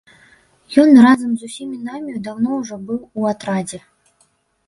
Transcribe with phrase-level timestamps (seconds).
[0.83, 3.79] Ён разам з усімі намі даўно ўжо быў у атрадзе.